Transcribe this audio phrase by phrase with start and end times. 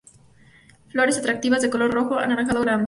[0.89, 2.79] Flores, atractivas de color rojo anaranjado grande.